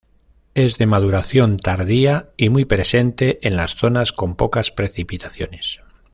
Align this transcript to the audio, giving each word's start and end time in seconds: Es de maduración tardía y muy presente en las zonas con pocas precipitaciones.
Es 0.55 0.79
de 0.79 0.87
maduración 0.87 1.59
tardía 1.59 2.31
y 2.35 2.49
muy 2.49 2.65
presente 2.65 3.37
en 3.47 3.55
las 3.55 3.75
zonas 3.75 4.11
con 4.11 4.35
pocas 4.35 4.71
precipitaciones. 4.71 5.81